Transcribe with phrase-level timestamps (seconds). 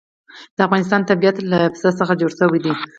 [0.55, 2.73] د افغانستان طبیعت له پسه څخه جوړ شوی دی.